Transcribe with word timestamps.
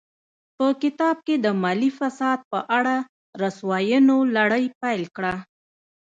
په 0.57 0.67
کتاب 0.81 1.15
کې 1.25 1.35
د 1.45 1.47
مالي 1.61 1.89
فساد 1.99 2.39
په 2.51 2.59
اړه 2.77 2.95
رسواینو 3.43 4.17
لړۍ 4.35 4.65
پیل 4.81 5.03
کړه. 5.15 5.35